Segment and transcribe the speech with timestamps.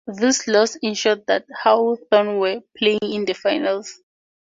[0.07, 4.01] This loss ensured that Hawthorn were playing in the finals.